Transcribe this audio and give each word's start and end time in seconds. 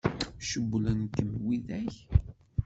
Cewwlen-kem 0.49 1.29
widak? 1.45 1.93